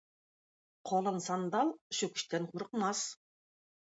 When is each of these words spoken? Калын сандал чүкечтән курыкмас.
Калын 0.91 1.19
сандал 1.25 1.69
чүкечтән 1.99 2.49
курыкмас. 2.53 3.03